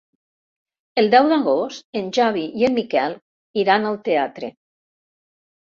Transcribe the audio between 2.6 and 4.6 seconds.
i en Miquel iran al teatre.